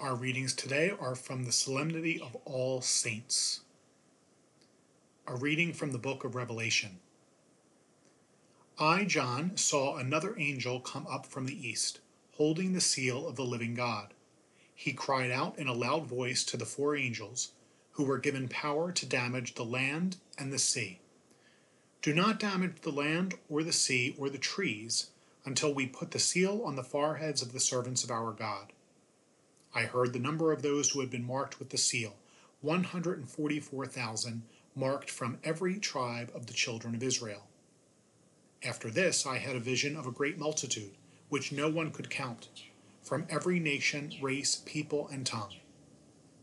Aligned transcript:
Our 0.00 0.14
readings 0.14 0.54
today 0.54 0.94
are 0.98 1.14
from 1.14 1.44
the 1.44 1.52
Solemnity 1.52 2.18
of 2.18 2.34
All 2.46 2.80
Saints. 2.80 3.60
A 5.26 5.36
reading 5.36 5.74
from 5.74 5.92
the 5.92 5.98
book 5.98 6.24
of 6.24 6.34
Revelation. 6.34 7.00
I, 8.78 9.04
John, 9.04 9.58
saw 9.58 9.98
another 9.98 10.34
angel 10.38 10.80
come 10.80 11.06
up 11.06 11.26
from 11.26 11.44
the 11.44 11.68
east, 11.68 12.00
holding 12.36 12.72
the 12.72 12.80
seal 12.80 13.28
of 13.28 13.36
the 13.36 13.44
living 13.44 13.74
God. 13.74 14.14
He 14.74 14.94
cried 14.94 15.30
out 15.30 15.58
in 15.58 15.66
a 15.66 15.74
loud 15.74 16.06
voice 16.06 16.44
to 16.44 16.56
the 16.56 16.64
four 16.64 16.96
angels 16.96 17.52
who 17.92 18.04
were 18.04 18.16
given 18.16 18.48
power 18.48 18.92
to 18.92 19.04
damage 19.04 19.54
the 19.54 19.66
land 19.66 20.16
and 20.38 20.50
the 20.50 20.58
sea. 20.58 21.00
Do 22.00 22.14
not 22.14 22.40
damage 22.40 22.80
the 22.80 22.90
land 22.90 23.34
or 23.50 23.62
the 23.62 23.70
sea 23.70 24.14
or 24.18 24.30
the 24.30 24.38
trees 24.38 25.10
until 25.44 25.74
we 25.74 25.86
put 25.86 26.12
the 26.12 26.18
seal 26.18 26.62
on 26.64 26.76
the 26.76 26.82
foreheads 26.82 27.42
of 27.42 27.52
the 27.52 27.60
servants 27.60 28.02
of 28.02 28.10
our 28.10 28.32
God. 28.32 28.72
I 29.74 29.82
heard 29.82 30.12
the 30.12 30.18
number 30.18 30.52
of 30.52 30.62
those 30.62 30.90
who 30.90 31.00
had 31.00 31.10
been 31.10 31.26
marked 31.26 31.58
with 31.58 31.70
the 31.70 31.78
seal 31.78 32.14
144,000 32.62 34.42
marked 34.74 35.10
from 35.10 35.38
every 35.42 35.78
tribe 35.78 36.30
of 36.34 36.46
the 36.46 36.52
children 36.52 36.94
of 36.94 37.02
Israel. 37.02 37.46
After 38.62 38.90
this, 38.90 39.26
I 39.26 39.38
had 39.38 39.56
a 39.56 39.60
vision 39.60 39.96
of 39.96 40.06
a 40.06 40.12
great 40.12 40.38
multitude, 40.38 40.92
which 41.28 41.52
no 41.52 41.70
one 41.70 41.90
could 41.90 42.10
count, 42.10 42.48
from 43.02 43.26
every 43.30 43.58
nation, 43.58 44.12
race, 44.20 44.62
people, 44.66 45.08
and 45.08 45.24
tongue. 45.24 45.54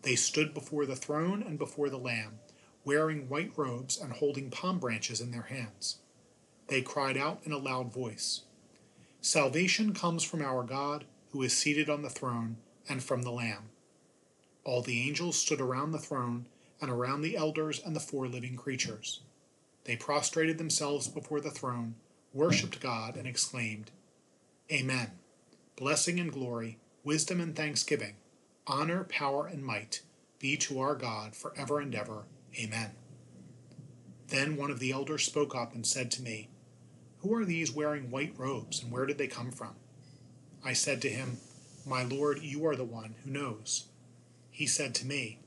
They 0.02 0.16
stood 0.16 0.54
before 0.54 0.86
the 0.86 0.96
throne 0.96 1.44
and 1.44 1.60
before 1.60 1.90
the 1.90 2.00
Lamb, 2.00 2.40
wearing 2.84 3.30
white 3.30 3.52
robes 3.56 4.00
and 4.00 4.14
holding 4.14 4.50
palm 4.50 4.80
branches 4.80 5.22
in 5.22 5.32
their 5.32 5.44
hands. 5.44 5.98
They 6.68 6.82
cried 6.82 7.18
out 7.18 7.42
in 7.44 7.52
a 7.52 7.58
loud 7.58 7.94
voice 7.94 8.42
Salvation 9.22 9.94
comes 9.94 10.24
from 10.24 10.42
our 10.42 10.64
God, 10.64 11.06
who 11.32 11.42
is 11.42 11.56
seated 11.56 11.90
on 11.90 12.02
the 12.02 12.10
throne, 12.10 12.58
and 12.90 13.04
from 13.04 13.24
the 13.24 13.32
Lamb. 13.32 13.70
All 14.64 14.82
the 14.82 15.02
angels 15.08 15.38
stood 15.38 15.62
around 15.62 15.92
the 15.92 16.00
throne 16.00 16.46
and 16.82 16.92
around 16.92 17.22
the 17.22 17.38
elders 17.38 17.82
and 17.84 17.96
the 17.96 18.02
four 18.02 18.28
living 18.28 18.56
creatures. 18.56 19.22
They 19.86 19.96
prostrated 19.96 20.58
themselves 20.58 21.08
before 21.08 21.40
the 21.40 21.52
throne, 21.52 21.96
worshipped 22.34 22.82
God, 22.82 23.16
and 23.16 23.26
exclaimed, 23.26 23.92
Amen. 24.72 25.12
Blessing 25.78 26.20
and 26.20 26.32
glory, 26.32 26.78
wisdom 27.04 27.40
and 27.40 27.56
thanksgiving, 27.56 28.16
honor, 28.68 29.06
power, 29.06 29.48
and 29.48 29.64
might 29.64 30.02
be 30.40 30.58
to 30.58 30.80
our 30.80 30.96
God 30.96 31.36
for 31.36 31.54
ever 31.56 31.80
and 31.80 31.96
ever. 31.96 32.26
Amen. 32.60 32.92
Then 34.28 34.58
one 34.58 34.72
of 34.72 34.80
the 34.80 34.92
elders 34.92 35.24
spoke 35.24 35.56
up 35.56 35.74
and 35.74 35.88
said 35.88 36.12
to 36.12 36.22
me, 36.22 36.50
Who 37.20 37.34
are 37.34 37.46
these 37.46 37.72
wearing 37.72 38.12
white 38.12 38.34
robes, 38.38 38.84
and 38.84 38.92
where 38.92 39.06
did 39.06 39.18
they 39.18 39.28
come 39.28 39.52
from? 39.52 39.76
I 40.64 40.74
said 40.74 41.02
to 41.04 41.10
him, 41.10 41.38
My 41.88 42.04
Lord, 42.04 42.40
you 42.42 42.66
are 42.66 42.76
the 42.76 42.84
one 42.84 43.16
who 43.24 43.32
knows. 43.32 43.86
He 44.52 44.68
said 44.68 44.94
to 44.96 45.06
me, 45.06 45.40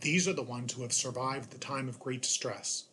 these 0.00 0.26
are 0.26 0.32
the 0.32 0.42
ones 0.42 0.72
who 0.72 0.82
have 0.82 0.94
survived 0.94 1.50
the 1.50 1.58
time 1.58 1.90
of 1.90 2.00
great 2.00 2.22
distress. 2.22 2.84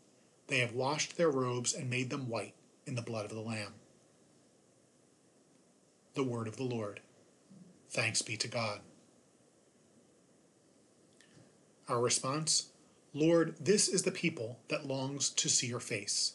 They 0.48 0.60
have 0.60 0.74
washed 0.74 1.16
their 1.16 1.30
robes 1.30 1.74
and 1.74 1.90
made 1.90 2.10
them 2.10 2.28
white 2.28 2.54
in 2.86 2.96
the 2.96 3.02
blood 3.02 3.24
of 3.24 3.32
the 3.32 3.40
Lamb. 3.40 3.76
The 6.16 6.24
Word 6.24 6.50
of 6.50 6.58
the 6.58 6.64
Lord. 6.64 7.00
Thanks 7.90 8.22
be 8.22 8.36
to 8.38 8.48
God. 8.50 8.82
Our 11.88 12.02
response 12.02 12.68
Lord, 13.14 13.56
this 13.62 13.88
is 13.88 14.04
the 14.04 14.12
people 14.12 14.60
that 14.68 14.86
longs 14.86 15.30
to 15.30 15.48
see 15.48 15.68
your 15.68 15.80
face. 15.80 16.34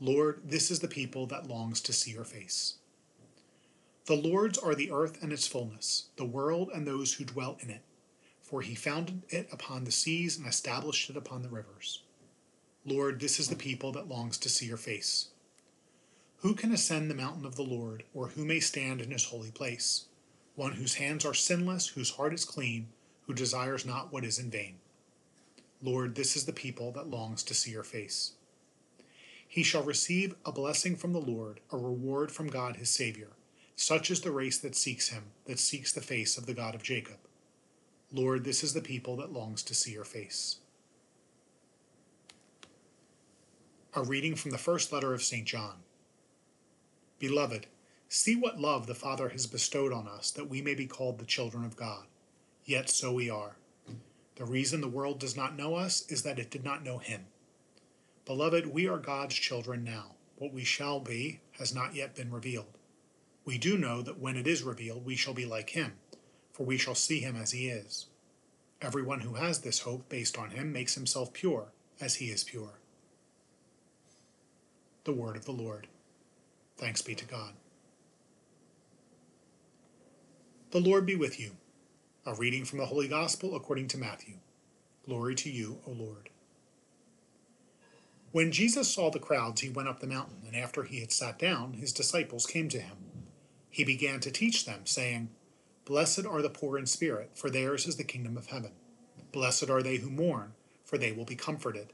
Lord, 0.00 0.40
this 0.42 0.70
is 0.70 0.80
the 0.80 0.88
people 0.88 1.26
that 1.26 1.46
longs 1.46 1.82
to 1.82 1.92
see 1.92 2.12
your 2.12 2.24
face. 2.24 2.76
The 4.06 4.16
Lord's 4.16 4.58
are 4.58 4.74
the 4.74 4.90
earth 4.90 5.22
and 5.22 5.32
its 5.32 5.46
fullness, 5.46 6.06
the 6.16 6.24
world 6.24 6.70
and 6.72 6.86
those 6.86 7.14
who 7.14 7.24
dwell 7.24 7.58
in 7.60 7.70
it 7.70 7.82
for 8.46 8.62
he 8.62 8.76
founded 8.76 9.22
it 9.28 9.48
upon 9.50 9.82
the 9.82 9.90
seas 9.90 10.38
and 10.38 10.46
established 10.46 11.10
it 11.10 11.16
upon 11.16 11.42
the 11.42 11.48
rivers. 11.48 12.02
Lord, 12.84 13.18
this 13.18 13.40
is 13.40 13.48
the 13.48 13.56
people 13.56 13.90
that 13.92 14.08
longs 14.08 14.38
to 14.38 14.48
see 14.48 14.66
your 14.66 14.76
face. 14.76 15.30
Who 16.38 16.54
can 16.54 16.70
ascend 16.70 17.10
the 17.10 17.16
mountain 17.16 17.44
of 17.44 17.56
the 17.56 17.64
Lord, 17.64 18.04
or 18.14 18.28
who 18.28 18.44
may 18.44 18.60
stand 18.60 19.00
in 19.00 19.10
his 19.10 19.24
holy 19.24 19.50
place? 19.50 20.04
One 20.54 20.72
whose 20.72 20.94
hands 20.94 21.24
are 21.24 21.34
sinless, 21.34 21.88
whose 21.88 22.10
heart 22.10 22.32
is 22.32 22.44
clean, 22.44 22.86
who 23.26 23.34
desires 23.34 23.84
not 23.84 24.12
what 24.12 24.24
is 24.24 24.38
in 24.38 24.48
vain. 24.48 24.76
Lord, 25.82 26.14
this 26.14 26.36
is 26.36 26.46
the 26.46 26.52
people 26.52 26.92
that 26.92 27.10
longs 27.10 27.42
to 27.44 27.54
see 27.54 27.72
your 27.72 27.82
face. 27.82 28.34
He 29.48 29.64
shall 29.64 29.82
receive 29.82 30.36
a 30.44 30.52
blessing 30.52 30.94
from 30.94 31.12
the 31.12 31.20
Lord, 31.20 31.58
a 31.72 31.76
reward 31.76 32.30
from 32.30 32.46
God 32.46 32.76
his 32.76 32.90
Savior. 32.90 33.30
Such 33.76 34.10
is 34.10 34.22
the 34.22 34.32
race 34.32 34.58
that 34.58 34.74
seeks 34.74 35.08
him, 35.08 35.24
that 35.44 35.58
seeks 35.58 35.92
the 35.92 36.00
face 36.00 36.38
of 36.38 36.46
the 36.46 36.54
God 36.54 36.74
of 36.74 36.82
Jacob. 36.82 37.18
Lord, 38.10 38.44
this 38.44 38.64
is 38.64 38.72
the 38.72 38.80
people 38.80 39.16
that 39.16 39.32
longs 39.32 39.62
to 39.64 39.74
see 39.74 39.92
your 39.92 40.04
face. 40.04 40.56
A 43.94 44.02
reading 44.02 44.34
from 44.34 44.50
the 44.50 44.58
first 44.58 44.92
letter 44.92 45.12
of 45.12 45.22
St. 45.22 45.46
John. 45.46 45.76
Beloved, 47.18 47.66
see 48.08 48.34
what 48.34 48.58
love 48.58 48.86
the 48.86 48.94
Father 48.94 49.28
has 49.28 49.46
bestowed 49.46 49.92
on 49.92 50.08
us 50.08 50.30
that 50.30 50.48
we 50.48 50.62
may 50.62 50.74
be 50.74 50.86
called 50.86 51.18
the 51.18 51.26
children 51.26 51.64
of 51.64 51.76
God. 51.76 52.06
Yet 52.64 52.88
so 52.88 53.12
we 53.12 53.28
are. 53.28 53.56
The 54.36 54.44
reason 54.44 54.80
the 54.80 54.88
world 54.88 55.18
does 55.18 55.36
not 55.36 55.56
know 55.56 55.74
us 55.74 56.04
is 56.10 56.22
that 56.22 56.38
it 56.38 56.50
did 56.50 56.64
not 56.64 56.84
know 56.84 56.98
him. 56.98 57.26
Beloved, 58.24 58.66
we 58.66 58.88
are 58.88 58.98
God's 58.98 59.34
children 59.34 59.84
now. 59.84 60.14
What 60.36 60.52
we 60.52 60.64
shall 60.64 61.00
be 61.00 61.40
has 61.58 61.74
not 61.74 61.94
yet 61.94 62.14
been 62.14 62.30
revealed. 62.30 62.76
We 63.46 63.56
do 63.56 63.78
know 63.78 64.02
that 64.02 64.18
when 64.18 64.36
it 64.36 64.46
is 64.46 64.62
revealed, 64.62 65.06
we 65.06 65.16
shall 65.16 65.32
be 65.32 65.46
like 65.46 65.70
him 65.70 65.94
for 66.56 66.64
we 66.64 66.78
shall 66.78 66.94
see 66.94 67.20
him 67.20 67.36
as 67.36 67.50
he 67.50 67.68
is. 67.68 68.06
Everyone 68.80 69.20
who 69.20 69.34
has 69.34 69.58
this 69.60 69.80
hope 69.80 70.08
based 70.08 70.38
on 70.38 70.52
him 70.52 70.72
makes 70.72 70.94
himself 70.94 71.34
pure, 71.34 71.66
as 72.00 72.14
he 72.14 72.26
is 72.26 72.44
pure. 72.44 72.78
The 75.04 75.12
word 75.12 75.36
of 75.36 75.44
the 75.44 75.52
Lord. 75.52 75.86
Thanks 76.78 77.02
be 77.02 77.14
to 77.14 77.26
God. 77.26 77.52
The 80.70 80.80
Lord 80.80 81.04
be 81.04 81.14
with 81.14 81.38
you. 81.38 81.52
A 82.24 82.32
reading 82.32 82.64
from 82.64 82.78
the 82.78 82.86
Holy 82.86 83.06
Gospel 83.06 83.54
according 83.54 83.88
to 83.88 83.98
Matthew. 83.98 84.36
Glory 85.04 85.34
to 85.34 85.50
you, 85.50 85.80
O 85.86 85.90
Lord. 85.90 86.30
When 88.32 88.50
Jesus 88.50 88.88
saw 88.88 89.10
the 89.10 89.18
crowds, 89.18 89.60
he 89.60 89.68
went 89.68 89.90
up 89.90 90.00
the 90.00 90.06
mountain, 90.06 90.38
and 90.46 90.56
after 90.56 90.84
he 90.84 91.00
had 91.00 91.12
sat 91.12 91.38
down, 91.38 91.74
his 91.74 91.92
disciples 91.92 92.46
came 92.46 92.70
to 92.70 92.80
him. 92.80 92.96
He 93.70 93.84
began 93.84 94.20
to 94.20 94.30
teach 94.30 94.64
them, 94.64 94.86
saying, 94.86 95.30
Blessed 95.84 96.26
are 96.26 96.42
the 96.42 96.50
poor 96.50 96.78
in 96.78 96.86
spirit, 96.86 97.30
for 97.34 97.50
theirs 97.50 97.86
is 97.86 97.96
the 97.96 98.04
kingdom 98.04 98.36
of 98.36 98.46
heaven. 98.46 98.72
Blessed 99.32 99.70
are 99.70 99.82
they 99.82 99.96
who 99.96 100.10
mourn, 100.10 100.54
for 100.84 100.98
they 100.98 101.12
will 101.12 101.24
be 101.24 101.36
comforted. 101.36 101.92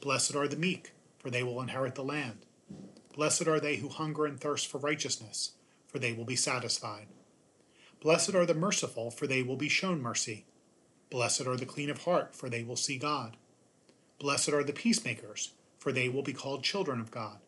Blessed 0.00 0.34
are 0.34 0.48
the 0.48 0.56
meek, 0.56 0.92
for 1.18 1.30
they 1.30 1.42
will 1.42 1.60
inherit 1.60 1.94
the 1.94 2.04
land. 2.04 2.46
Blessed 3.14 3.48
are 3.48 3.60
they 3.60 3.76
who 3.76 3.88
hunger 3.88 4.26
and 4.26 4.40
thirst 4.40 4.68
for 4.68 4.78
righteousness, 4.78 5.52
for 5.86 5.98
they 5.98 6.12
will 6.12 6.24
be 6.24 6.36
satisfied. 6.36 7.06
Blessed 8.00 8.34
are 8.34 8.46
the 8.46 8.54
merciful, 8.54 9.10
for 9.10 9.26
they 9.26 9.42
will 9.42 9.56
be 9.56 9.68
shown 9.68 10.00
mercy. 10.00 10.44
Blessed 11.10 11.46
are 11.46 11.56
the 11.56 11.66
clean 11.66 11.90
of 11.90 12.04
heart, 12.04 12.34
for 12.34 12.48
they 12.48 12.62
will 12.62 12.76
see 12.76 12.98
God. 12.98 13.36
Blessed 14.18 14.50
are 14.50 14.64
the 14.64 14.72
peacemakers, 14.72 15.52
for 15.78 15.92
they 15.92 16.08
will 16.08 16.22
be 16.22 16.32
called 16.32 16.62
children 16.62 17.00
of 17.00 17.10
God. 17.10 17.38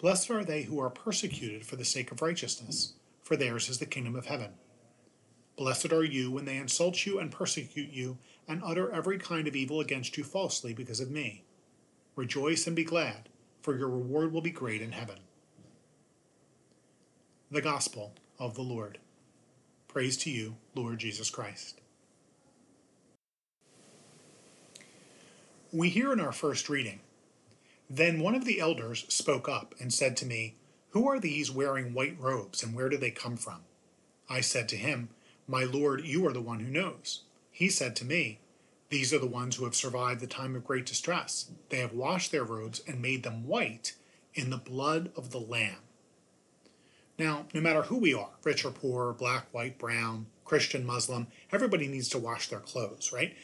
Blessed 0.00 0.30
are 0.30 0.44
they 0.44 0.62
who 0.62 0.80
are 0.80 0.88
persecuted 0.88 1.66
for 1.66 1.76
the 1.76 1.84
sake 1.84 2.10
of 2.10 2.22
righteousness, 2.22 2.94
for 3.22 3.36
theirs 3.36 3.68
is 3.68 3.78
the 3.78 3.86
kingdom 3.86 4.16
of 4.16 4.26
heaven. 4.26 4.52
Blessed 5.58 5.92
are 5.92 6.04
you 6.04 6.30
when 6.30 6.46
they 6.46 6.56
insult 6.56 7.04
you 7.04 7.18
and 7.18 7.30
persecute 7.30 7.90
you, 7.90 8.16
and 8.48 8.62
utter 8.64 8.90
every 8.90 9.18
kind 9.18 9.46
of 9.46 9.54
evil 9.54 9.78
against 9.78 10.16
you 10.16 10.24
falsely 10.24 10.72
because 10.72 11.00
of 11.00 11.10
me. 11.10 11.44
Rejoice 12.16 12.66
and 12.66 12.74
be 12.74 12.82
glad, 12.82 13.28
for 13.60 13.76
your 13.76 13.90
reward 13.90 14.32
will 14.32 14.40
be 14.40 14.50
great 14.50 14.80
in 14.80 14.92
heaven. 14.92 15.18
The 17.50 17.60
Gospel 17.60 18.14
of 18.38 18.54
the 18.54 18.62
Lord. 18.62 18.98
Praise 19.86 20.16
to 20.18 20.30
you, 20.30 20.56
Lord 20.74 20.98
Jesus 20.98 21.28
Christ. 21.28 21.78
We 25.72 25.90
hear 25.90 26.10
in 26.14 26.20
our 26.20 26.32
first 26.32 26.70
reading 26.70 27.00
Then 27.90 28.20
one 28.20 28.36
of 28.36 28.44
the 28.44 28.60
elders 28.60 29.04
spoke 29.08 29.48
up 29.48 29.74
and 29.80 29.92
said 29.92 30.16
to 30.18 30.26
me, 30.26 30.54
Who 30.90 31.08
are 31.08 31.20
these 31.20 31.50
wearing 31.50 31.92
white 31.92 32.16
robes, 32.18 32.62
and 32.62 32.74
where 32.74 32.88
do 32.88 32.96
they 32.96 33.10
come 33.10 33.36
from? 33.36 33.62
I 34.28 34.40
said 34.40 34.68
to 34.70 34.76
him, 34.76 35.08
my 35.50 35.64
Lord, 35.64 36.04
you 36.04 36.24
are 36.28 36.32
the 36.32 36.40
one 36.40 36.60
who 36.60 36.70
knows. 36.70 37.22
He 37.50 37.70
said 37.70 37.96
to 37.96 38.04
me, 38.04 38.38
These 38.88 39.12
are 39.12 39.18
the 39.18 39.26
ones 39.26 39.56
who 39.56 39.64
have 39.64 39.74
survived 39.74 40.20
the 40.20 40.28
time 40.28 40.54
of 40.54 40.64
great 40.64 40.86
distress. 40.86 41.50
They 41.70 41.78
have 41.78 41.92
washed 41.92 42.30
their 42.30 42.44
robes 42.44 42.80
and 42.86 43.02
made 43.02 43.24
them 43.24 43.48
white 43.48 43.94
in 44.32 44.50
the 44.50 44.58
blood 44.58 45.10
of 45.16 45.32
the 45.32 45.40
Lamb. 45.40 45.82
Now, 47.18 47.46
no 47.52 47.60
matter 47.60 47.82
who 47.82 47.96
we 47.96 48.14
are, 48.14 48.30
rich 48.44 48.64
or 48.64 48.70
poor, 48.70 49.12
black, 49.12 49.46
white, 49.50 49.76
brown, 49.76 50.26
Christian, 50.44 50.86
Muslim, 50.86 51.26
everybody 51.50 51.88
needs 51.88 52.08
to 52.10 52.18
wash 52.20 52.46
their 52.46 52.60
clothes, 52.60 53.12
right? 53.12 53.34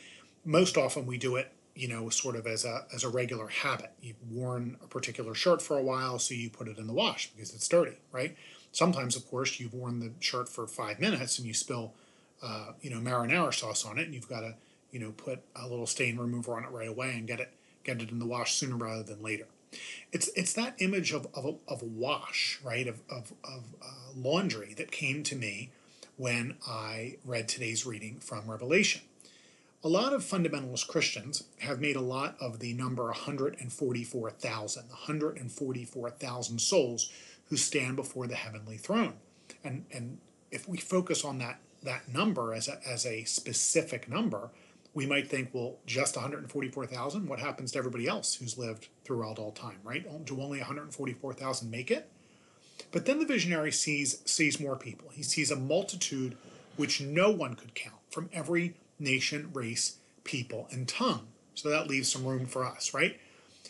Most 0.45 0.77
often 0.77 1.07
we 1.07 1.19
do 1.19 1.35
it, 1.35 1.51
you 1.77 1.89
know, 1.89 2.09
sort 2.09 2.37
of 2.37 2.47
as 2.47 2.65
a 2.65 2.87
as 2.95 3.05
a 3.05 3.09
regular 3.09 3.49
habit. 3.49 3.93
You've 4.01 4.17
worn 4.31 4.79
a 4.83 4.87
particular 4.87 5.35
shirt 5.35 5.61
for 5.61 5.79
a 5.79 5.83
while, 5.83 6.19
so 6.19 6.35
you 6.35 6.51
put 6.51 6.69
it 6.69 6.79
in 6.79 6.87
the 6.87 6.93
wash 6.93 7.31
because 7.31 7.55
it's 7.55 7.69
dirty, 7.69 7.99
right? 8.11 8.37
Sometimes, 8.73 9.15
of 9.15 9.29
course, 9.29 9.61
you've 9.61 9.75
worn 9.75 10.01
the 10.01 10.13
shirt 10.21 10.49
for 10.49 10.67
five 10.67 10.99
minutes 11.01 11.39
and 11.39 11.47
you 11.47 11.55
spill 11.55 11.93
uh, 12.43 12.73
you 12.81 12.91
know 12.91 12.99
marinara 12.99 13.53
sauce 13.53 13.85
on 13.85 13.99
it, 13.99 14.05
and 14.07 14.15
you've 14.15 14.29
got 14.29 14.41
to 14.41 14.55
you 14.91 14.99
know 14.99 15.13
put 15.13 15.41
a 15.55 15.69
little 15.69 15.87
stain 15.87 16.17
remover 16.17 16.55
on 16.57 16.65
it 16.65 16.71
right 16.71 16.89
away 16.89 17.15
and 17.15 17.27
get 17.27 17.41
it 17.41 17.53
get 17.85 18.01
it 18.01 18.11
in 18.11 18.19
the 18.19 18.27
wash 18.27 18.55
sooner 18.55 18.77
rather 18.77 19.03
than 19.03 19.23
later. 19.23 19.47
It's 20.13 20.29
it's 20.35 20.55
that 20.55 20.77
image 20.79 21.13
of 21.13 21.27
of 21.35 21.45
a, 21.45 21.55
of 21.69 21.83
a 21.83 21.87
wash, 21.87 22.59
right? 22.65 22.87
Of 22.87 23.03
of, 23.11 23.33
of 23.45 23.65
uh, 23.83 24.13
laundry 24.17 24.75
that 24.75 24.91
came 24.91 25.23
to 25.25 25.37
me 25.37 25.71
when 26.17 26.57
I 26.67 27.17
read 27.25 27.49
today's 27.49 27.85
reading 27.85 28.21
from 28.21 28.51
Revelation. 28.51 29.03
A 29.87 29.97
lot 29.97 30.13
of 30.13 30.25
fundamentalist 30.25 30.89
Christians 30.89 31.45
have 31.59 31.81
made 31.81 31.95
a 31.95 32.01
lot 32.01 32.37
of 32.41 32.59
the 32.59 32.73
number 32.73 33.05
144,000, 33.05 34.89
144,000 34.89 36.59
souls 36.61 37.13
who 37.45 37.57
stand 37.57 37.95
before 37.95 38.27
the 38.27 38.35
heavenly 38.35 38.79
throne. 38.79 39.13
And, 39.63 39.85
and 39.93 40.19
if 40.51 40.69
we 40.69 40.77
focus 40.77 41.25
on 41.25 41.39
that, 41.39 41.61
that 41.85 42.13
number 42.13 42.53
as 42.53 42.67
a, 42.67 42.81
as 42.85 43.07
a 43.07 43.23
specific 43.27 44.09
number, 44.09 44.51
we 44.93 45.07
might 45.07 45.31
think, 45.31 45.51
well, 45.53 45.77
just 45.87 46.17
144,000? 46.17 47.29
What 47.29 47.39
happens 47.39 47.71
to 47.71 47.79
everybody 47.79 48.09
else 48.09 48.35
who's 48.35 48.59
lived 48.59 48.89
throughout 49.05 49.39
all 49.39 49.53
time, 49.53 49.79
right? 49.85 50.05
Do 50.25 50.41
only 50.41 50.59
144,000 50.59 51.71
make 51.71 51.93
it? 51.93 52.11
But 52.91 53.07
then 53.07 53.21
the 53.21 53.25
visionary 53.25 53.71
sees, 53.71 54.21
sees 54.29 54.59
more 54.59 54.75
people. 54.75 55.11
He 55.11 55.23
sees 55.23 55.53
a 55.53 55.57
multitude 55.57 56.37
which 56.75 57.01
no 57.01 57.31
one 57.31 57.55
could 57.55 57.77
count 57.77 58.01
from 58.11 58.29
every 58.33 58.75
nation, 58.99 59.51
race, 59.53 59.99
people, 60.25 60.69
and 60.71 60.89
tongue. 60.89 61.27
So 61.55 61.71
that 61.71 61.89
leaves 61.89 62.11
some 62.11 62.25
room 62.25 62.47
for 62.47 62.65
us, 62.65 62.93
right? 62.93 63.19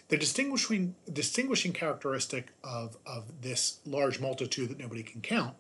The 0.09 0.17
distinguishing 0.17 0.95
distinguishing 1.13 1.73
characteristic 1.73 2.53
of, 2.63 2.97
of 3.07 3.43
this 3.43 3.81
large 3.85 4.21
multitude 4.21 4.69
that 4.71 4.79
nobody 4.79 5.03
can 5.03 5.21
count 5.21 5.55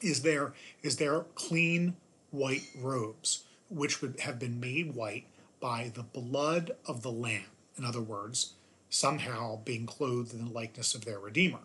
is 0.00 0.22
their 0.22 0.52
is 0.82 0.96
their 0.96 1.20
clean 1.34 1.96
white 2.30 2.64
robes, 2.76 3.44
which 3.68 4.02
would 4.02 4.20
have 4.20 4.38
been 4.38 4.60
made 4.60 4.94
white 4.94 5.26
by 5.60 5.90
the 5.94 6.02
blood 6.02 6.72
of 6.86 7.02
the 7.02 7.10
Lamb. 7.10 7.46
In 7.76 7.84
other 7.84 8.02
words, 8.02 8.54
somehow 8.90 9.60
being 9.64 9.86
clothed 9.86 10.32
in 10.32 10.44
the 10.44 10.52
likeness 10.52 10.94
of 10.94 11.04
their 11.04 11.18
Redeemer. 11.18 11.60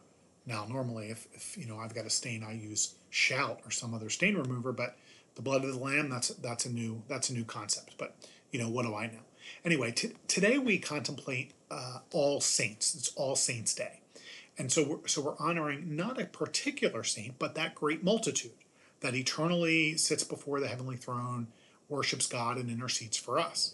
Now, 0.46 0.66
normally, 0.68 1.10
if, 1.10 1.28
if 1.34 1.58
you 1.58 1.68
know 1.68 1.78
I've 1.78 1.94
got 1.94 2.06
a 2.06 2.10
stain, 2.10 2.44
I 2.44 2.54
use 2.54 2.96
Shout 3.10 3.60
or 3.64 3.72
some 3.72 3.94
other 3.94 4.10
stain 4.10 4.36
remover, 4.36 4.72
but 4.72 4.98
the 5.36 5.42
blood 5.42 5.64
of 5.64 5.72
the 5.74 5.80
lamb 5.80 6.10
that's 6.10 6.30
that's 6.30 6.66
a 6.66 6.72
new 6.72 7.04
that's 7.08 7.30
a 7.30 7.34
new 7.34 7.46
concept 7.46 7.96
but 7.98 8.16
you 8.52 8.60
know 8.60 8.70
what 8.70 8.86
do 8.86 8.96
i 8.96 9.06
know? 9.08 9.20
Anyway 9.66 9.92
t- 9.92 10.14
today 10.28 10.58
we 10.58 10.78
contemplate 10.78 11.52
uh, 11.72 12.00
all 12.12 12.42
saints. 12.42 12.94
It's 12.96 13.14
all 13.16 13.36
saints 13.36 13.74
day. 13.74 14.02
And 14.58 14.72
so 14.72 14.84
we're 14.84 15.08
so 15.08 15.22
we're 15.22 15.38
honoring 15.40 15.96
not 15.96 16.22
a 16.22 16.26
particular 16.26 17.04
saint 17.04 17.40
but 17.40 17.56
that 17.56 17.76
great 17.76 18.04
multitude 18.04 18.52
that 19.00 19.16
eternally 19.16 19.98
sits 19.98 20.24
before 20.24 20.60
the 20.60 20.68
heavenly 20.68 20.98
throne 20.98 21.48
worships 21.90 22.28
god 22.28 22.58
and 22.58 22.70
intercedes 22.70 23.18
for 23.18 23.40
us. 23.40 23.74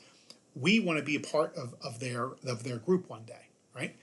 We 0.56 0.80
want 0.80 1.00
to 1.00 1.06
be 1.06 1.16
a 1.16 1.20
part 1.20 1.56
of, 1.56 1.76
of 1.84 2.00
their 2.00 2.32
of 2.46 2.64
their 2.64 2.78
group 2.78 3.10
one 3.10 3.24
day 3.24 3.48
right 3.76 3.96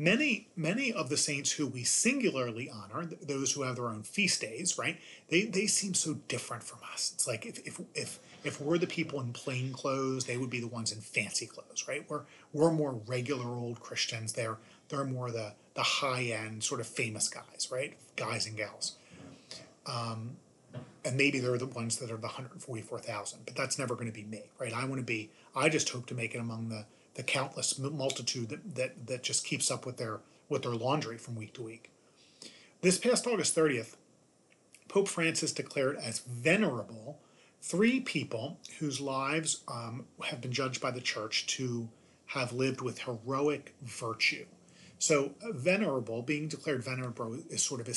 many 0.00 0.48
many 0.56 0.90
of 0.90 1.10
the 1.10 1.16
saints 1.16 1.52
who 1.52 1.66
we 1.66 1.84
singularly 1.84 2.70
honor 2.70 3.04
those 3.20 3.52
who 3.52 3.62
have 3.62 3.76
their 3.76 3.88
own 3.88 4.02
feast 4.02 4.40
days 4.40 4.78
right 4.78 4.98
they 5.28 5.42
they 5.44 5.66
seem 5.66 5.92
so 5.92 6.14
different 6.26 6.62
from 6.62 6.78
us. 6.92 7.12
It's 7.14 7.28
like 7.28 7.44
if 7.44 7.58
if 7.66 7.80
if 7.94 8.18
if 8.42 8.60
we're 8.60 8.78
the 8.78 8.86
people 8.86 9.20
in 9.20 9.34
plain 9.34 9.72
clothes 9.74 10.24
they 10.24 10.38
would 10.38 10.48
be 10.48 10.60
the 10.60 10.66
ones 10.66 10.90
in 10.90 11.00
fancy 11.00 11.46
clothes 11.46 11.86
right? 11.86 12.08
We're 12.08 12.22
we're 12.54 12.72
more 12.72 12.94
regular 13.06 13.50
old 13.50 13.80
christians. 13.80 14.32
They're 14.32 14.56
they're 14.88 15.04
more 15.04 15.30
the 15.30 15.52
the 15.74 15.82
high 15.82 16.22
end 16.22 16.64
sort 16.64 16.80
of 16.80 16.86
famous 16.86 17.28
guys 17.28 17.68
right? 17.70 17.94
Guys 18.16 18.46
and 18.46 18.56
gals. 18.56 18.96
Um, 19.86 20.36
and 21.04 21.16
maybe 21.16 21.40
they're 21.40 21.58
the 21.58 21.66
ones 21.66 21.98
that 21.98 22.10
are 22.10 22.16
the 22.16 22.28
144000 22.28 23.40
but 23.44 23.54
that's 23.54 23.78
never 23.78 23.94
going 23.94 24.06
to 24.06 24.12
be 24.12 24.24
me 24.24 24.44
right? 24.58 24.72
I 24.72 24.84
want 24.86 24.96
to 24.96 25.04
be 25.04 25.30
i 25.54 25.68
just 25.68 25.88
hope 25.90 26.06
to 26.06 26.14
make 26.14 26.34
it 26.34 26.38
among 26.38 26.68
the 26.70 26.84
the 27.14 27.22
countless 27.22 27.78
multitude 27.78 28.48
that, 28.48 28.74
that, 28.74 29.06
that 29.06 29.22
just 29.22 29.44
keeps 29.44 29.70
up 29.70 29.84
with 29.86 29.96
their 29.96 30.20
with 30.48 30.62
their 30.62 30.74
laundry 30.74 31.16
from 31.16 31.36
week 31.36 31.54
to 31.54 31.62
week. 31.62 31.92
This 32.80 32.98
past 32.98 33.26
August 33.26 33.56
30th, 33.56 33.94
Pope 34.88 35.06
Francis 35.06 35.52
declared 35.52 35.96
as 35.96 36.18
venerable 36.18 37.20
three 37.62 38.00
people 38.00 38.58
whose 38.78 39.00
lives 39.00 39.62
um, 39.68 40.06
have 40.24 40.40
been 40.40 40.52
judged 40.52 40.80
by 40.80 40.90
the 40.90 41.00
church 41.00 41.46
to 41.46 41.88
have 42.26 42.52
lived 42.52 42.80
with 42.80 43.00
heroic 43.00 43.74
virtue. 43.82 44.46
So, 44.98 45.32
venerable, 45.42 46.22
being 46.22 46.48
declared 46.48 46.84
venerable, 46.84 47.38
is 47.48 47.62
sort 47.62 47.80
of 47.80 47.88
a 47.88 47.94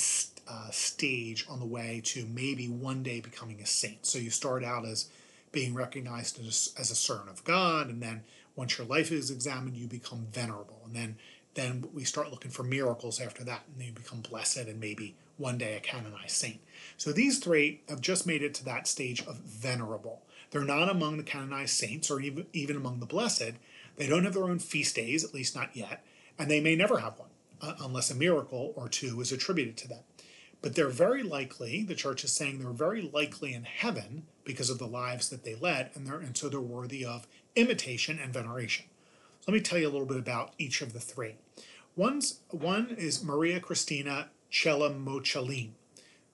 uh, 0.52 0.70
stage 0.72 1.46
on 1.50 1.60
the 1.60 1.66
way 1.66 2.02
to 2.06 2.26
maybe 2.26 2.70
one 2.70 3.04
day 3.04 3.20
becoming 3.20 3.60
a 3.62 3.66
saint. 3.66 4.06
So, 4.06 4.20
you 4.20 4.30
start 4.30 4.64
out 4.64 4.86
as 4.86 5.10
being 5.52 5.74
recognized 5.74 6.40
as, 6.46 6.74
as 6.80 6.92
a 6.92 6.96
servant 6.96 7.30
of 7.30 7.44
God, 7.44 7.90
and 7.90 8.02
then 8.02 8.24
once 8.56 8.78
your 8.78 8.88
life 8.88 9.12
is 9.12 9.32
examined, 9.32 9.76
you 9.76 9.88
become 9.88 10.28
venerable. 10.32 10.82
And 10.86 10.96
then 10.96 11.16
then 11.56 11.86
we 11.94 12.04
start 12.04 12.32
looking 12.32 12.52
for 12.52 12.64
miracles 12.64 13.22
after 13.22 13.44
that, 13.44 13.64
and 13.72 13.86
you 13.86 13.92
become 13.92 14.22
blessed 14.22 14.58
and 14.58 14.80
maybe 14.80 15.16
one 15.38 15.58
day 15.58 15.76
a 15.76 15.80
canonized 15.80 16.32
saint. 16.32 16.60
So 16.98 17.12
these 17.12 17.40
three 17.40 17.82
have 17.90 18.02
just 18.02 18.26
made 18.26 18.42
it 18.42 18.54
to 18.56 18.66
that 18.66 18.88
stage 18.88 19.22
of 19.26 19.38
venerable. 19.38 20.24
They're 20.52 20.64
not 20.64 20.90
among 20.90 21.18
the 21.18 21.24
canonized 21.24 21.76
saints 21.76 22.10
or 22.10 22.22
even, 22.22 22.46
even 22.54 22.76
among 22.76 23.00
the 23.00 23.06
blessed. 23.06 23.54
They 23.98 24.08
don't 24.08 24.24
have 24.24 24.34
their 24.34 24.44
own 24.46 24.60
feast 24.60 24.96
days, 24.96 25.24
at 25.24 25.34
least 25.34 25.56
not 25.56 25.76
yet, 25.76 26.04
and 26.38 26.50
they 26.50 26.60
may 26.60 26.76
never 26.76 27.00
have 27.00 27.20
one 27.20 27.30
uh, 27.62 27.76
unless 27.82 28.12
a 28.12 28.16
miracle 28.16 28.74
or 28.76 28.90
two 28.90 29.20
is 29.22 29.32
attributed 29.32 29.78
to 29.78 29.88
them. 29.88 30.04
But 30.62 30.76
they're 30.76 30.90
very 30.90 31.24
likely, 31.24 31.84
the 31.84 31.94
church 31.94 32.24
is 32.24 32.32
saying 32.32 32.60
they're 32.60 32.72
very 32.72 33.02
likely 33.02 33.54
in 33.54 33.64
heaven 33.64 34.24
because 34.46 34.70
of 34.70 34.80
the 34.80 34.88
lives 34.88 35.30
that 35.30 35.44
they 35.44 35.56
led, 35.56 35.90
and, 35.94 36.08
they're, 36.08 36.20
and 36.20 36.38
so 36.38 36.50
they're 36.50 36.62
worthy 36.62 37.04
of 37.04 37.28
imitation 37.56 38.20
and 38.20 38.34
veneration. 38.34 38.86
So 39.42 39.52
let 39.52 39.56
me 39.56 39.62
tell 39.62 39.78
you 39.78 39.88
a 39.88 39.92
little 39.92 40.08
bit 40.08 40.18
about 40.18 40.54
each 40.58 40.82
of 40.82 40.94
the 40.94 41.00
three. 41.00 41.36
One's, 41.96 42.40
one 42.50 42.96
is 42.98 43.24
Maria 43.24 43.60
Cristina 43.60 44.30
Cella 44.50 44.90
Mocellin, 44.90 45.72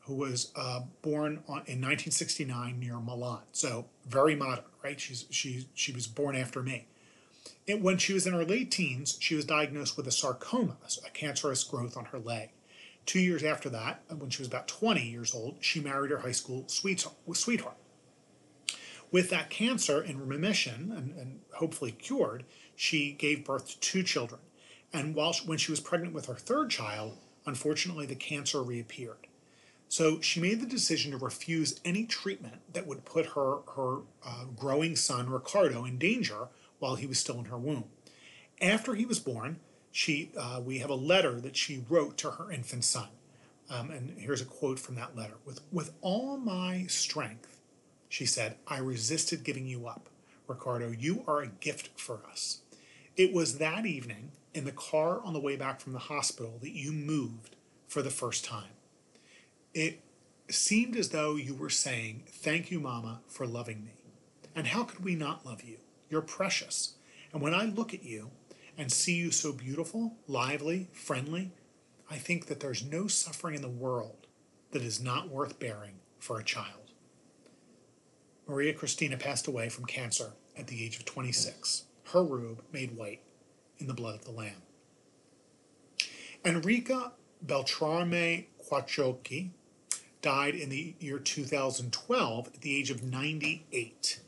who 0.01 0.15
was 0.15 0.51
uh, 0.55 0.81
born 1.01 1.43
on, 1.47 1.63
in 1.65 1.81
1969 1.81 2.79
near 2.79 2.99
Milan. 2.99 3.41
So 3.51 3.85
very 4.07 4.35
modern, 4.35 4.65
right? 4.83 4.99
She's, 4.99 5.25
she, 5.29 5.67
she 5.73 5.91
was 5.91 6.07
born 6.07 6.35
after 6.35 6.61
me. 6.61 6.87
It, 7.67 7.81
when 7.81 7.97
she 7.97 8.13
was 8.13 8.25
in 8.25 8.33
her 8.33 8.45
late 8.45 8.71
teens, 8.71 9.17
she 9.19 9.35
was 9.35 9.45
diagnosed 9.45 9.97
with 9.97 10.07
a 10.07 10.11
sarcoma, 10.11 10.77
a 11.05 11.09
cancerous 11.11 11.63
growth 11.63 11.97
on 11.97 12.05
her 12.05 12.19
leg. 12.19 12.49
Two 13.05 13.19
years 13.19 13.43
after 13.43 13.69
that, 13.69 14.03
when 14.15 14.29
she 14.29 14.41
was 14.41 14.47
about 14.47 14.67
20 14.67 15.01
years 15.01 15.33
old, 15.33 15.57
she 15.59 15.79
married 15.79 16.11
her 16.11 16.19
high 16.19 16.31
school 16.31 16.65
sweetheart. 16.67 17.75
With 19.11 19.29
that 19.29 19.49
cancer 19.49 20.01
in 20.01 20.27
remission 20.27 20.93
and, 20.95 21.17
and 21.17 21.39
hopefully 21.55 21.91
cured, 21.91 22.43
she 22.75 23.11
gave 23.11 23.45
birth 23.45 23.69
to 23.69 23.79
two 23.79 24.03
children. 24.03 24.41
And 24.93 25.15
while 25.15 25.33
when 25.45 25.57
she 25.57 25.71
was 25.71 25.79
pregnant 25.79 26.13
with 26.13 26.27
her 26.27 26.35
third 26.35 26.69
child, 26.69 27.17
unfortunately 27.45 28.05
the 28.05 28.15
cancer 28.15 28.61
reappeared. 28.61 29.27
So 29.87 30.21
she 30.21 30.39
made 30.39 30.61
the 30.61 30.67
decision 30.67 31.11
to 31.11 31.17
refuse 31.17 31.79
any 31.83 32.05
treatment 32.05 32.61
that 32.73 32.85
would 32.85 33.05
put 33.05 33.27
her 33.27 33.57
her 33.75 34.01
uh, 34.23 34.45
growing 34.55 34.95
son 34.95 35.29
Ricardo 35.29 35.83
in 35.83 35.97
danger 35.97 36.47
while 36.77 36.95
he 36.95 37.07
was 37.07 37.17
still 37.17 37.39
in 37.39 37.45
her 37.45 37.57
womb. 37.57 37.85
After 38.61 38.93
he 38.93 39.05
was 39.05 39.19
born, 39.19 39.59
she 39.91 40.31
uh, 40.37 40.61
we 40.63 40.77
have 40.79 40.91
a 40.91 40.95
letter 40.95 41.41
that 41.41 41.57
she 41.57 41.83
wrote 41.89 42.17
to 42.19 42.31
her 42.31 42.51
infant 42.51 42.83
son, 42.83 43.07
um, 43.69 43.89
and 43.89 44.19
here's 44.19 44.41
a 44.41 44.45
quote 44.45 44.79
from 44.79 44.93
that 44.95 45.15
letter: 45.17 45.37
"With 45.43 45.61
with 45.71 45.91
all 46.01 46.37
my 46.37 46.85
strength, 46.85 47.58
she 48.09 48.25
said, 48.25 48.57
I 48.67 48.79
resisted 48.79 49.43
giving 49.43 49.67
you 49.67 49.87
up. 49.87 50.09
Ricardo, 50.47 50.89
you 50.89 51.23
are 51.27 51.41
a 51.41 51.47
gift 51.47 51.97
for 51.99 52.21
us. 52.29 52.59
It 53.15 53.31
was 53.33 53.59
that 53.59 53.85
evening 53.85 54.31
in 54.53 54.65
the 54.65 54.71
car 54.71 55.21
on 55.23 55.33
the 55.33 55.39
way 55.39 55.55
back 55.55 55.79
from 55.79 55.93
the 55.93 55.99
hospital 55.99 56.57
that 56.61 56.71
you 56.71 56.91
moved 56.91 57.55
for 57.87 58.01
the 58.01 58.09
first 58.09 58.43
time. 58.43 58.71
It 59.73 60.01
seemed 60.49 60.95
as 60.95 61.09
though 61.09 61.35
you 61.35 61.53
were 61.53 61.69
saying, 61.69 62.23
Thank 62.27 62.71
you, 62.71 62.79
Mama, 62.79 63.21
for 63.27 63.45
loving 63.45 63.85
me. 63.85 63.91
And 64.55 64.67
how 64.67 64.83
could 64.83 65.03
we 65.03 65.15
not 65.15 65.45
love 65.45 65.63
you? 65.63 65.77
You're 66.09 66.21
precious. 66.21 66.95
And 67.31 67.41
when 67.41 67.53
I 67.53 67.65
look 67.65 67.93
at 67.93 68.03
you 68.03 68.31
and 68.77 68.91
see 68.91 69.13
you 69.13 69.29
so 69.29 69.53
beautiful, 69.53 70.15
lively, 70.27 70.87
friendly, 70.93 71.51
I 72.09 72.15
think 72.15 72.47
that 72.47 72.59
there's 72.59 72.83
no 72.83 73.07
suffering 73.07 73.55
in 73.55 73.61
the 73.61 73.69
world 73.69 74.25
that 74.71 74.81
is 74.81 74.99
not 74.99 75.29
worth 75.29 75.59
bearing 75.59 75.99
for 76.17 76.39
a 76.39 76.43
child. 76.43 76.88
Maria 78.49 78.73
Cristina 78.73 79.15
passed 79.15 79.45
away 79.45 79.69
from 79.69 79.85
cancer 79.85 80.31
at 80.57 80.65
the 80.65 80.83
age 80.83 80.97
of 80.97 81.05
26, 81.05 81.83
her 82.13 82.23
robe 82.23 82.63
made 82.71 82.97
white 82.97 83.21
in 83.77 83.85
the 83.85 83.93
blood 83.93 84.15
of 84.15 84.25
the 84.25 84.31
Lamb. 84.31 84.63
Enrica 86.43 87.11
Beltrame 87.43 88.47
Quattrocchi 88.67 89.51
died 90.23 90.55
in 90.55 90.69
the 90.69 90.95
year 90.99 91.19
2012 91.19 92.47
at 92.47 92.61
the 92.61 92.75
age 92.75 92.89
of 92.89 93.03
98. 93.03 94.19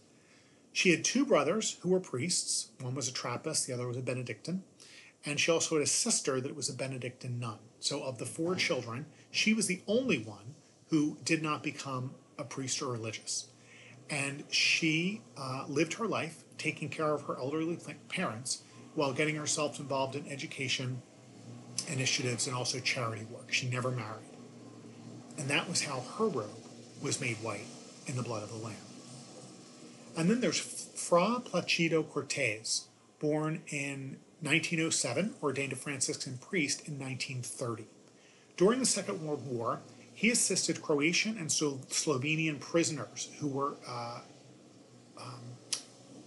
She 0.71 0.91
had 0.91 1.03
two 1.03 1.25
brothers 1.25 1.77
who 1.81 1.89
were 1.89 1.99
priests. 1.99 2.69
One 2.79 2.93
was 2.93 3.07
a 3.07 3.13
Trappist, 3.13 3.65
the 3.65 3.73
other 3.73 3.87
was 3.87 3.97
a 3.97 4.01
Benedictine. 4.01 4.61
And 5.25 5.39
she 5.39 5.51
also 5.51 5.75
had 5.75 5.83
a 5.83 5.87
sister 5.87 6.39
that 6.39 6.55
was 6.55 6.69
a 6.69 6.73
Benedictine 6.73 7.39
nun. 7.39 7.57
So, 7.79 8.03
of 8.03 8.19
the 8.19 8.25
four 8.25 8.55
children, 8.55 9.07
she 9.31 9.53
was 9.53 9.65
the 9.67 9.81
only 9.87 10.19
one 10.19 10.55
who 10.89 11.17
did 11.25 11.41
not 11.41 11.63
become 11.63 12.13
a 12.37 12.43
priest 12.43 12.81
or 12.81 12.87
religious. 12.87 13.47
And 14.11 14.43
she 14.51 15.21
uh, 15.37 15.65
lived 15.67 15.93
her 15.93 16.05
life 16.05 16.43
taking 16.57 16.89
care 16.89 17.13
of 17.13 17.23
her 17.23 17.37
elderly 17.37 17.79
parents 18.09 18.61
while 18.93 19.13
getting 19.13 19.35
herself 19.35 19.79
involved 19.79 20.15
in 20.15 20.27
education 20.27 21.01
initiatives 21.87 22.45
and 22.45 22.55
also 22.55 22.79
charity 22.79 23.25
work. 23.31 23.51
She 23.51 23.67
never 23.69 23.89
married. 23.89 24.27
And 25.37 25.49
that 25.49 25.69
was 25.69 25.83
how 25.83 26.01
her 26.17 26.27
robe 26.27 26.49
was 27.01 27.21
made 27.21 27.37
white 27.37 27.65
in 28.05 28.15
the 28.15 28.23
blood 28.23 28.43
of 28.43 28.49
the 28.49 28.57
Lamb. 28.57 28.75
And 30.17 30.29
then 30.29 30.41
there's 30.41 30.59
Fra 30.59 31.41
Placido 31.43 32.03
Cortese, 32.03 32.83
born 33.19 33.61
in 33.69 34.17
1907, 34.41 35.35
ordained 35.41 35.71
a 35.71 35.75
Franciscan 35.75 36.37
priest 36.37 36.87
in 36.87 36.99
1930. 36.99 37.85
During 38.57 38.79
the 38.79 38.85
Second 38.85 39.25
World 39.25 39.47
War, 39.47 39.79
he 40.21 40.29
assisted 40.29 40.83
Croatian 40.83 41.35
and 41.39 41.51
so 41.51 41.79
Slovenian 41.89 42.59
prisoners 42.59 43.31
who 43.39 43.47
were 43.47 43.73
uh, 43.87 44.19
um, 45.19 45.41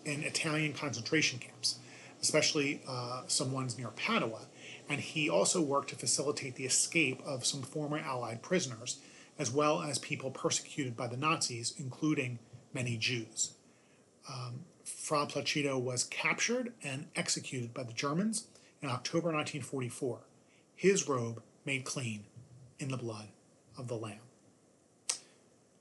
in 0.05 0.25
Italian 0.25 0.73
concentration 0.73 1.39
camps, 1.39 1.79
especially 2.21 2.83
uh, 2.89 3.23
some 3.29 3.53
ones 3.53 3.79
near 3.79 3.91
Padua. 3.95 4.47
And 4.89 4.99
he 4.99 5.31
also 5.31 5.63
worked 5.63 5.91
to 5.91 5.95
facilitate 5.95 6.57
the 6.57 6.65
escape 6.65 7.23
of 7.25 7.47
some 7.47 7.63
former 7.63 8.01
Allied 8.01 8.43
prisoners, 8.43 8.99
as 9.39 9.53
well 9.53 9.81
as 9.81 10.01
people 10.01 10.33
persecuted 10.33 10.97
by 10.97 11.07
the 11.07 11.17
Nazis, 11.17 11.73
including 11.79 12.41
many 12.73 12.97
Jews. 12.97 13.53
Um, 14.29 14.65
Fra 14.85 15.25
Placido 15.27 15.79
was 15.79 16.03
captured 16.03 16.73
and 16.83 17.07
executed 17.15 17.73
by 17.73 17.85
the 17.85 17.93
Germans 17.93 18.49
in 18.83 18.89
October 18.89 19.29
1944. 19.29 20.19
His 20.75 21.09
robe 21.09 21.41
made 21.65 21.85
clean 21.85 22.25
in 22.81 22.89
the 22.89 22.97
blood 22.97 23.29
of 23.79 23.89
the 23.89 23.97
Lamb. 23.97 24.19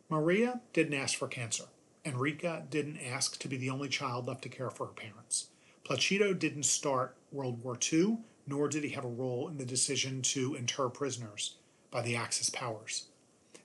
Maria 0.09 0.62
didn't 0.73 0.93
ask 0.93 1.17
for 1.17 1.27
cancer. 1.27 1.65
Enrica 2.05 2.65
didn't 2.69 3.00
ask 3.00 3.39
to 3.39 3.47
be 3.47 3.57
the 3.57 3.69
only 3.69 3.89
child 3.89 4.27
left 4.27 4.43
to 4.43 4.50
care 4.50 4.69
for 4.69 4.88
her 4.88 4.93
parents. 4.93 5.47
Placido 5.83 6.33
didn't 6.38 6.63
start 6.63 7.15
World 7.31 7.63
War 7.63 7.77
II, 7.91 8.19
nor 8.45 8.67
did 8.67 8.83
he 8.83 8.91
have 8.91 9.05
a 9.05 9.09
role 9.09 9.47
in 9.47 9.57
the 9.57 9.65
decision 9.65 10.21
to 10.21 10.55
inter 10.55 10.89
prisoners 10.89 11.55
by 11.91 12.01
the 12.01 12.15
Axis 12.15 12.50
powers. 12.50 13.05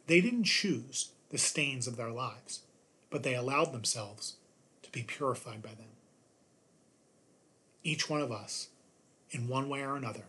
They 0.07 0.21
didn't 0.21 0.45
choose 0.45 1.11
the 1.31 1.39
stains 1.39 1.87
of 1.87 1.97
their 1.97 2.11
lives, 2.11 2.63
but 3.11 3.23
they 3.23 3.35
allowed 3.35 3.73
themselves 3.73 4.37
to 4.83 4.91
be 4.91 5.03
purified 5.03 5.63
by 5.63 5.71
them. 5.71 5.89
Each 7.83 8.09
one 8.09 8.21
of 8.21 8.33
us, 8.33 8.69
in 9.31 9.49
one 9.49 9.69
way 9.69 9.83
or 9.83 9.97
another, 9.97 10.25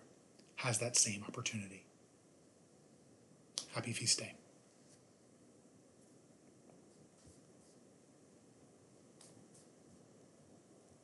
has 0.57 0.79
that 0.79 0.97
same 0.97 1.23
opportunity. 1.27 1.83
Happy 3.73 3.93
Feast 3.93 4.19
Day. 4.19 4.33